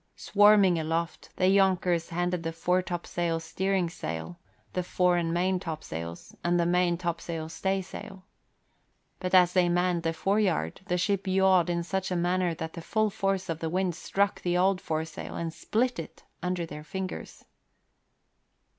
[0.15, 4.39] Swarming aloft, the younkers handed the fore topsail steering sail,
[4.73, 8.25] the fore and main topsails, and the main topsail staysail.
[9.19, 12.81] But as they manned the foreyard, the ship yawed in such a manner that the
[12.81, 17.45] full force of the wind struck the old foresail and split it under their fingers.